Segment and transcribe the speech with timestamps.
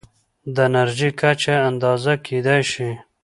[0.53, 2.89] د انرژۍ کچه اندازه کېدای شي.